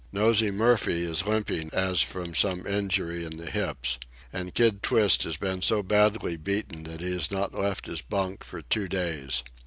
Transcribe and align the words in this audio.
Nosey 0.11 0.49
Murphy 0.49 1.03
is 1.03 1.27
limping 1.27 1.69
as 1.73 2.01
from 2.01 2.33
some 2.33 2.65
injury 2.65 3.23
in 3.23 3.37
the 3.37 3.51
hips. 3.51 3.99
And 4.33 4.51
Kid 4.51 4.81
Twist 4.81 5.21
has 5.25 5.37
been 5.37 5.61
so 5.61 5.83
badly 5.83 6.37
beaten 6.37 6.85
that 6.85 7.01
he 7.01 7.11
has 7.11 7.29
not 7.29 7.53
left 7.53 7.85
his 7.85 8.01
bunk 8.01 8.43
for 8.43 8.63
two 8.63 8.87
days. 8.87 9.43